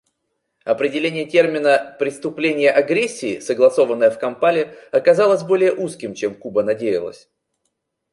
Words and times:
Определение 0.63 1.27
термина 1.27 1.95
«преступление 1.99 2.71
агрессии», 2.71 3.37
согласованное 3.39 4.09
в 4.09 4.17
Кампале, 4.17 4.75
оказалось 4.91 5.43
более 5.43 5.71
узким, 5.73 6.15
чем 6.15 6.33
Куба 6.33 6.63
надеялась. 6.63 7.29